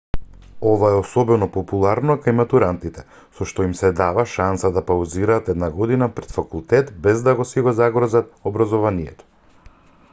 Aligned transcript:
ова 0.67 0.87
е 0.91 0.99
особено 0.99 1.47
популарно 1.57 2.13
кај 2.21 2.33
матурантите 2.37 3.03
со 3.39 3.47
што 3.51 3.65
им 3.67 3.75
се 3.79 3.91
дава 3.99 4.25
шанса 4.31 4.71
да 4.77 4.83
паузираат 4.87 5.51
една 5.53 5.69
година 5.81 6.09
пред 6.21 6.33
факултет 6.37 6.91
без 7.03 7.21
да 7.27 7.35
си 7.51 7.65
го 7.67 7.75
загрозат 7.81 8.33
образованието 8.53 9.31